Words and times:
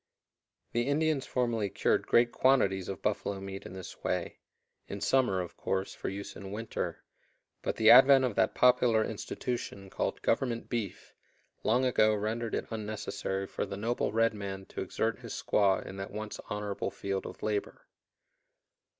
The 0.71 0.87
Indians 0.87 1.27
formerly 1.27 1.69
cured 1.69 2.07
great 2.07 2.31
quantities 2.31 2.89
of 2.89 3.03
buffalo 3.03 3.39
meat 3.39 3.67
in 3.67 3.73
this 3.73 4.03
way 4.03 4.39
in 4.87 4.99
summer, 4.99 5.41
of 5.41 5.55
course, 5.55 5.93
for 5.93 6.09
use 6.09 6.35
in 6.35 6.51
winter 6.51 7.03
but 7.61 7.75
the 7.75 7.91
advent 7.91 8.25
of 8.25 8.33
that 8.33 8.55
popular 8.55 9.03
institution 9.03 9.91
called 9.91 10.19
"Government 10.23 10.69
beef" 10.69 11.13
long 11.61 11.85
ago 11.85 12.15
rendered 12.15 12.55
it 12.55 12.65
unnecessary 12.71 13.45
for 13.45 13.63
the 13.63 13.77
noble 13.77 14.11
red 14.11 14.33
man 14.33 14.65
to 14.69 14.81
exert 14.81 15.19
his 15.19 15.33
squaw 15.39 15.85
in 15.85 15.97
that 15.97 16.09
once 16.09 16.39
honorable 16.49 16.89
field 16.89 17.27
of 17.27 17.43
labor. 17.43 17.85